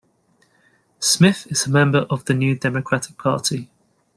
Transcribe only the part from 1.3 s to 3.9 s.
is a member of the New Democratic Party.